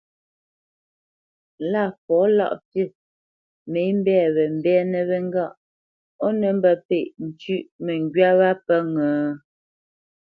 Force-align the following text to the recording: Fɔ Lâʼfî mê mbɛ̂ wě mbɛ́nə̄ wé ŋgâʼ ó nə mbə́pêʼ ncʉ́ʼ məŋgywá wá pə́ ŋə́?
Fɔ 2.03 2.19
Lâʼfî 2.37 2.83
mê 3.71 3.81
mbɛ̂ 3.97 4.19
wě 4.35 4.43
mbɛ́nə̄ 4.57 5.01
wé 5.09 5.17
ŋgâʼ 5.27 5.53
ó 6.25 6.27
nə 6.39 6.47
mbə́pêʼ 6.57 7.07
ncʉ́ʼ 7.27 7.63
məŋgywá 7.85 8.29
wá 8.39 8.51
pə́ 8.65 8.79
ŋə́? 8.93 9.15